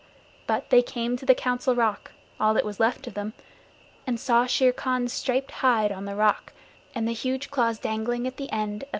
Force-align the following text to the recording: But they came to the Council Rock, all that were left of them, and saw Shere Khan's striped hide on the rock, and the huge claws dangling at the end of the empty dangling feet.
But 0.47 0.71
they 0.71 0.81
came 0.81 1.15
to 1.17 1.27
the 1.27 1.35
Council 1.35 1.75
Rock, 1.75 2.13
all 2.39 2.55
that 2.55 2.65
were 2.65 2.73
left 2.79 3.05
of 3.05 3.13
them, 3.13 3.33
and 4.07 4.19
saw 4.19 4.47
Shere 4.47 4.71
Khan's 4.73 5.13
striped 5.13 5.51
hide 5.51 5.91
on 5.91 6.05
the 6.05 6.15
rock, 6.15 6.53
and 6.95 7.07
the 7.07 7.11
huge 7.13 7.51
claws 7.51 7.77
dangling 7.77 8.25
at 8.25 8.37
the 8.37 8.51
end 8.51 8.51
of 8.51 8.51
the 8.51 8.53
empty 8.53 8.55
dangling 8.55 8.79
feet. 8.79 8.89